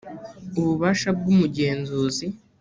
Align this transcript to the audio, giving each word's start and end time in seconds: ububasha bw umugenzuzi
ububasha 0.57 1.09
bw 1.17 1.25
umugenzuzi 1.33 2.25